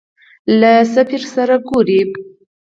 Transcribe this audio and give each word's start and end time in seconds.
له 0.59 0.71
سفیر 0.95 1.21
سره 1.35 1.55
ګورې. 1.67 2.01